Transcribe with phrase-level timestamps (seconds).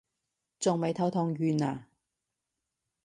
[0.59, 1.85] 仲未頭痛完啊？